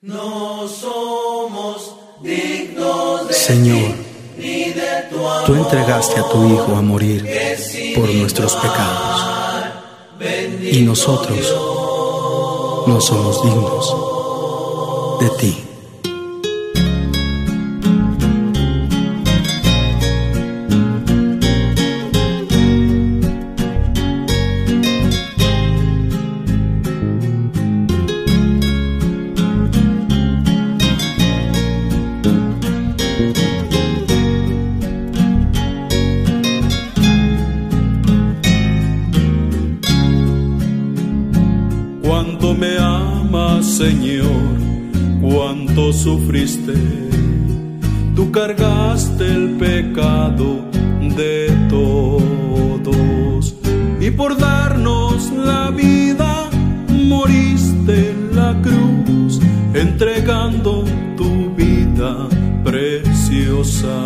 [0.00, 1.92] No somos
[2.22, 3.94] dignos de Señor,
[5.44, 7.28] tú entregaste a tu Hijo a morir
[7.96, 9.24] por nuestros pecados.
[10.62, 11.52] Y nosotros
[12.86, 13.96] no somos dignos
[15.20, 15.67] de ti.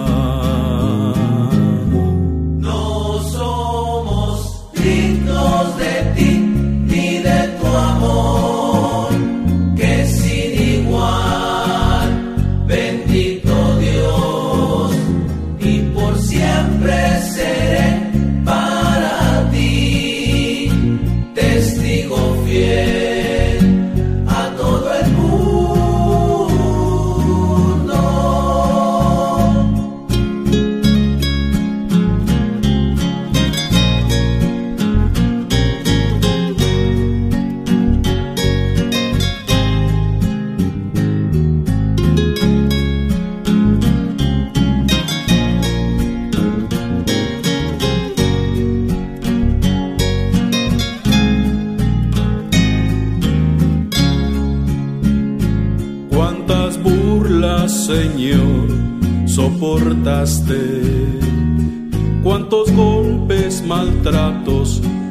[0.07, 0.72] 啊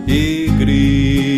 [0.08, 1.31] e.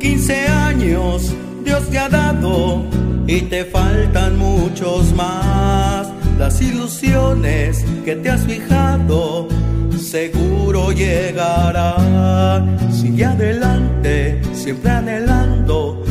[0.00, 1.32] 15 años
[1.64, 2.84] Dios te ha dado
[3.26, 6.08] y te faltan muchos más.
[6.38, 9.48] Las ilusiones que te has fijado
[9.98, 11.96] seguro llegará.
[12.90, 16.02] Sigue adelante, siempre anhelando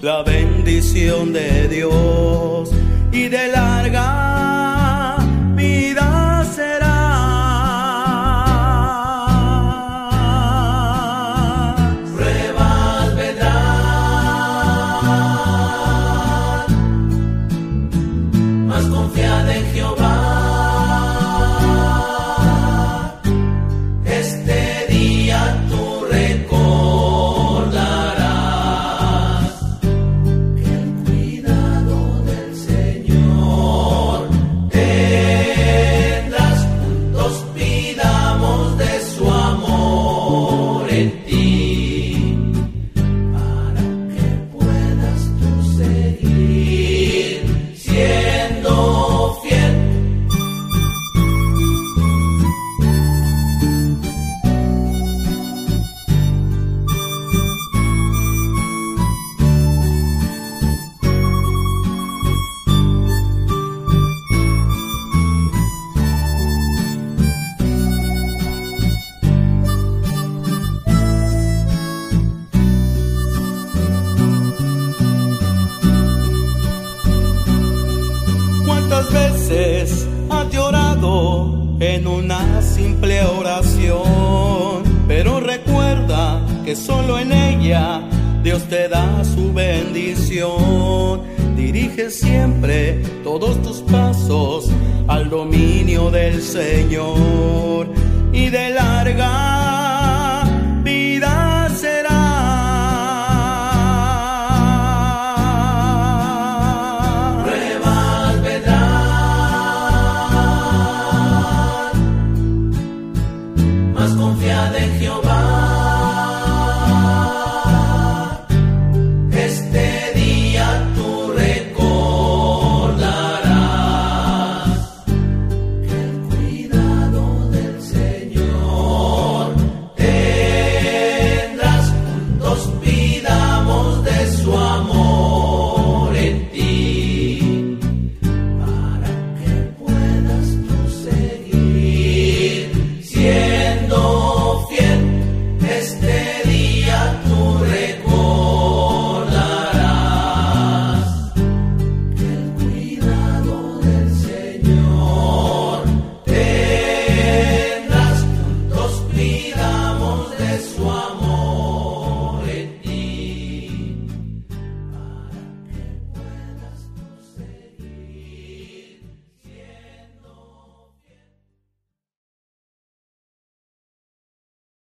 [0.00, 2.70] la bendición de Dios
[3.12, 4.55] y de larga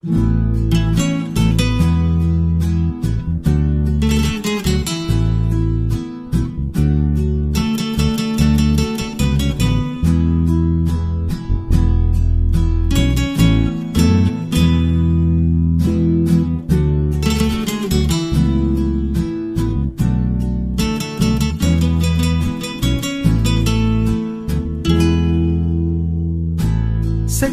[0.03, 0.11] Sé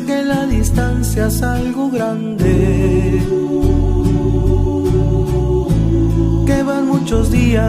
[0.06, 2.39] que la distancia es algo grande.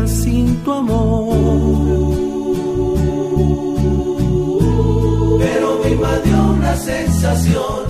[0.08, 1.36] Sin tu amor.
[5.39, 7.81] Pero me invadió una sensación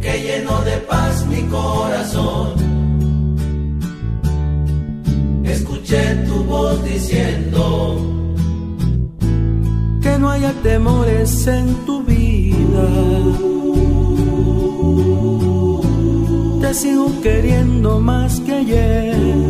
[0.00, 2.54] que llenó de paz mi corazón.
[5.44, 7.96] Escuché tu voz diciendo
[10.02, 12.86] que no haya temores en tu vida.
[16.60, 19.45] Te sigo queriendo más que ayer.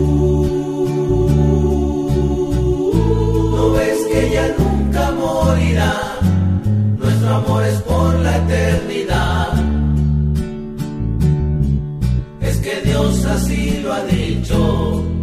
[8.46, 9.52] Eternidad.
[12.40, 15.15] Es que Dios así lo ha dicho.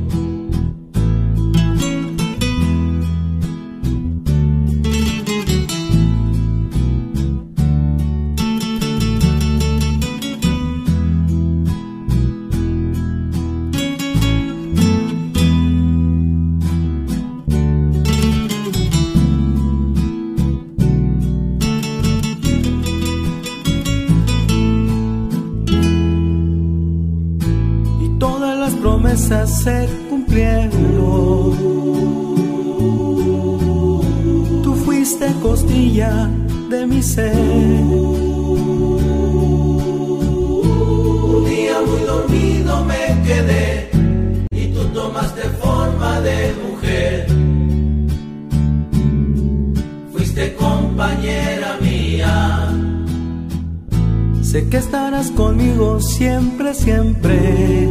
[55.32, 57.88] Conmigo siempre, siempre.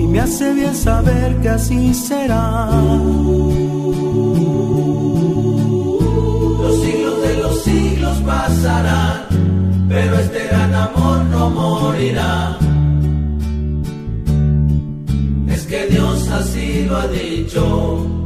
[0.00, 2.70] Y me hace bien saber que así será.
[6.62, 9.26] Los siglos de los siglos pasarán,
[9.88, 12.58] pero este gran amor no morirá.
[15.48, 18.17] Es que Dios así lo ha dicho.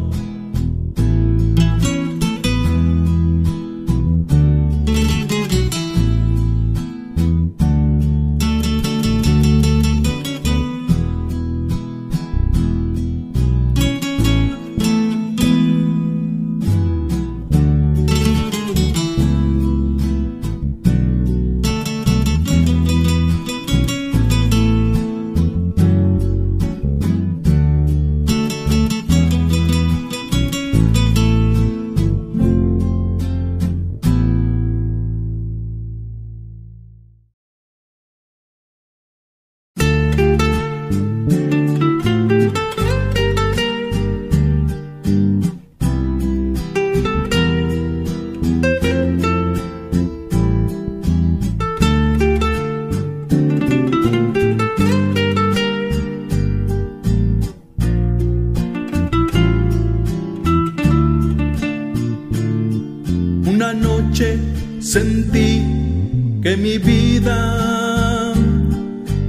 [66.63, 68.33] Mi vida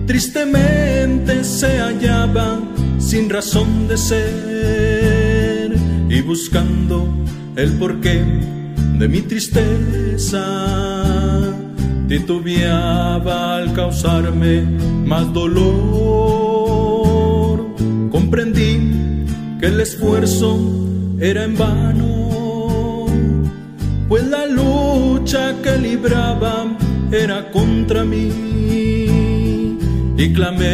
[0.06, 2.60] tristemente se hallaba
[3.00, 5.76] sin razón de ser
[6.10, 7.08] y buscando
[7.56, 8.24] el porqué
[9.00, 10.46] de mi tristeza
[12.08, 14.62] titubeaba al causarme
[15.12, 15.66] más dolor.
[18.12, 18.78] Comprendí
[19.60, 20.60] que el esfuerzo
[21.20, 23.08] era en vano,
[24.08, 26.53] pues la lucha que libraba
[27.14, 28.30] era contra mí.
[30.18, 30.74] Y clamé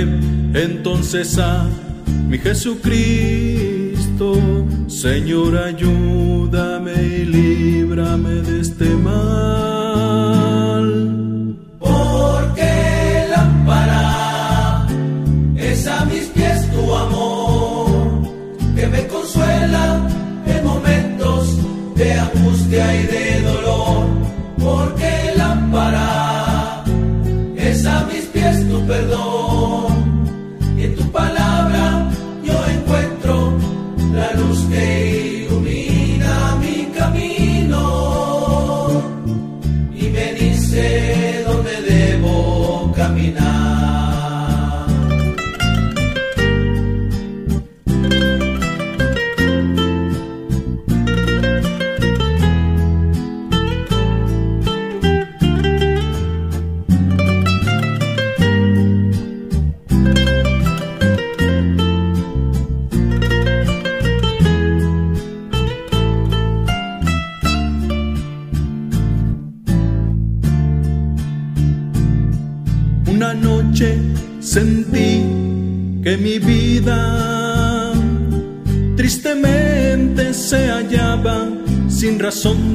[0.54, 1.68] entonces a
[2.28, 4.38] mi Jesucristo,
[4.88, 9.20] Señor, ayúdame y líbrame de este mal.
[11.80, 14.88] Porque lámpara
[15.58, 17.90] es a mis pies tu amor,
[18.76, 20.09] que me consuela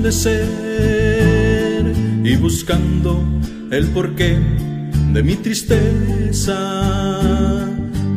[0.04, 3.24] de ser y buscando
[3.70, 4.38] el porqué
[5.14, 6.58] de mi tristeza.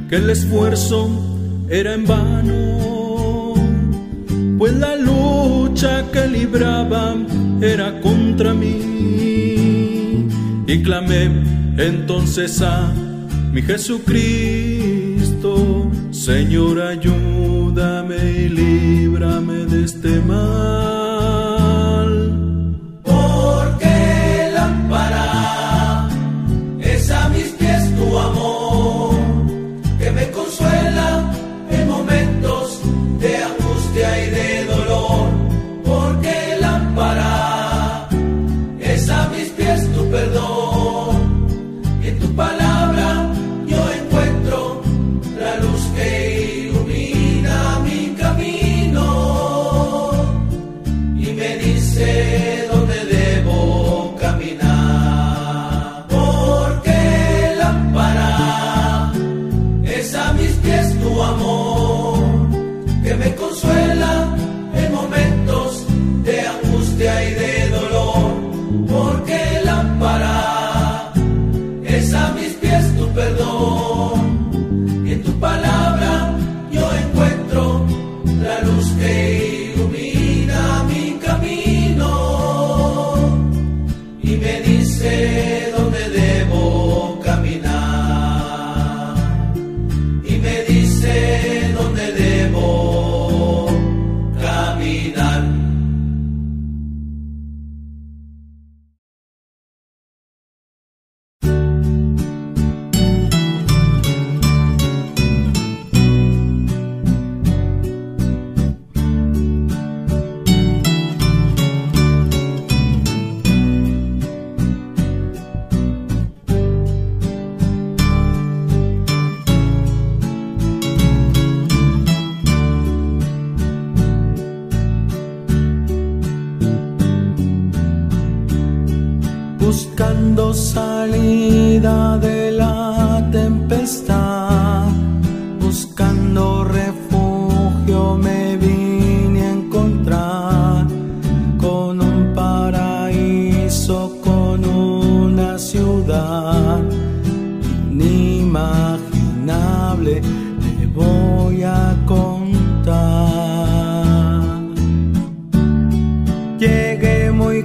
[0.08, 1.10] que el esfuerzo
[1.68, 3.56] era en vano,
[4.58, 7.18] pues la lucha que libraba
[7.60, 10.28] era contra mí.
[10.66, 11.30] Y clamé
[11.78, 12.90] entonces a
[13.52, 15.52] mi Jesucristo,
[16.12, 20.89] Señor, ayúdame y líbrame de este mal.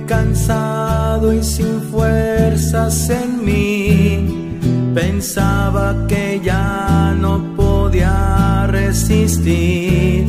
[0.07, 4.61] cansado y sin fuerzas en mí.
[4.95, 10.25] Pensaba que ya no podía resistir.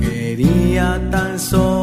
[0.00, 1.77] Quería tan solo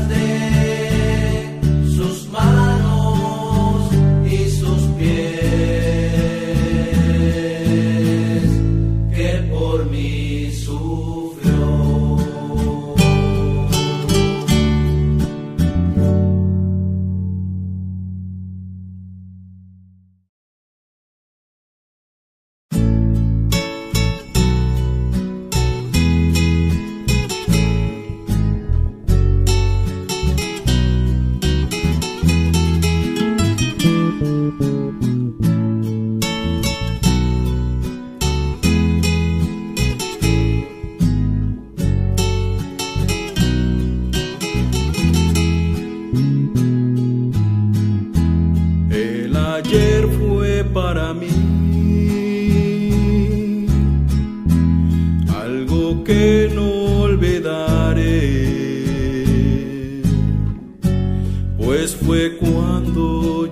[0.00, 0.29] Sunday.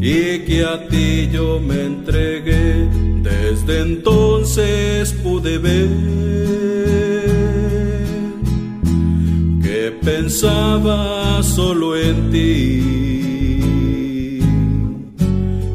[0.01, 2.89] y que a ti yo me entregué,
[3.23, 5.89] desde entonces pude ver
[9.63, 12.81] que pensaba solo en ti.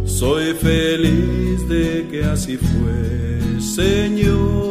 [0.06, 4.69] Soy feliz de que así fue, Señor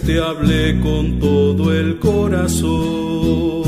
[0.00, 3.63] te hablé con todo el corazón.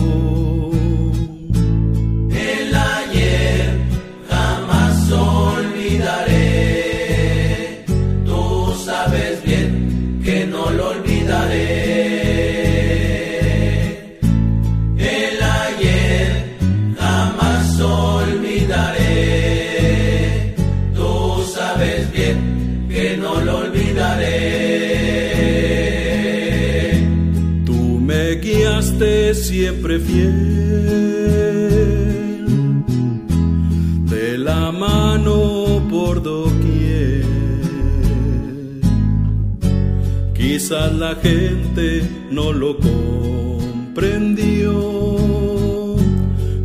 [40.57, 44.73] quizás la gente no lo comprendió,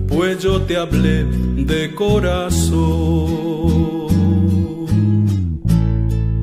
[0.08, 2.71] pues yo te hablé de corazón.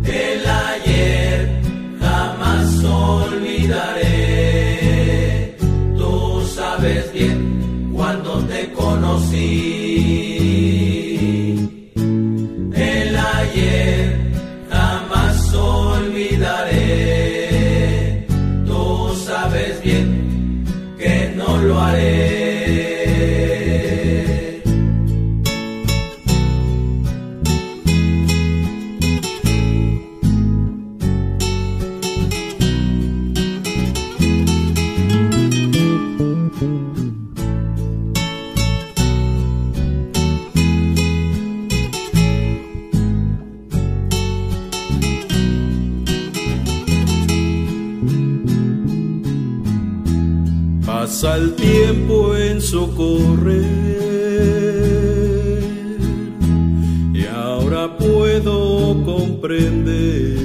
[0.05, 1.63] El ayer
[1.99, 3.97] jamás olvidaré,
[5.97, 7.38] tú sabes bien.
[51.09, 53.65] pasa el tiempo en socorrer
[57.15, 60.37] y ahora puedo comprender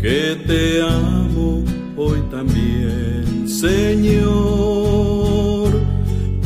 [0.00, 1.62] que te amo
[1.98, 4.88] hoy también, Señor,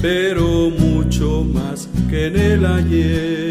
[0.03, 3.43] pero mucho más que en el ayer.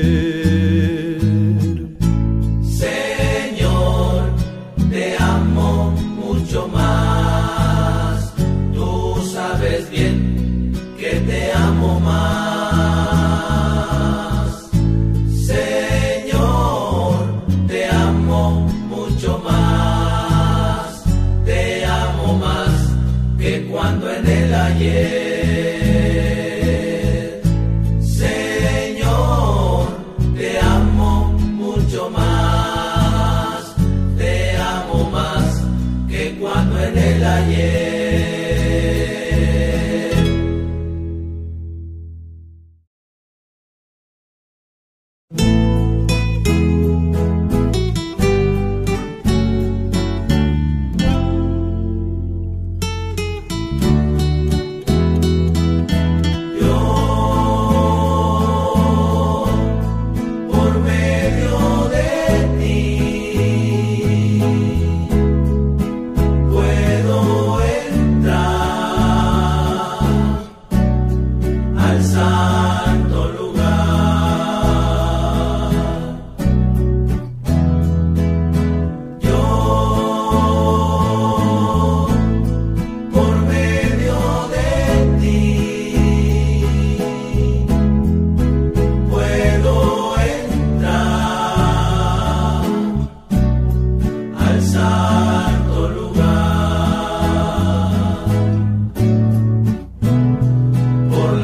[36.72, 38.44] en el ayer.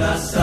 [0.09, 0.38] Casa.